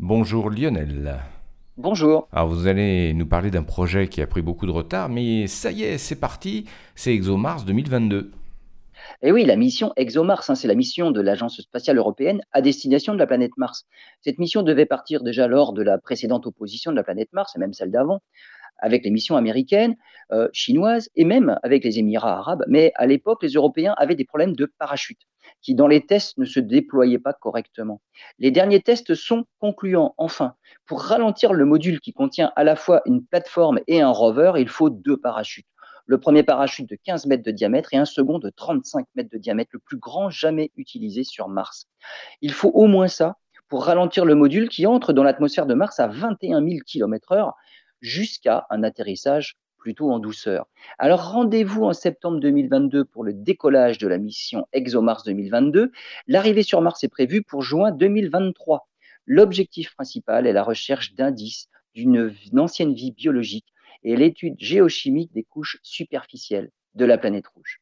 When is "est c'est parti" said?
5.84-6.64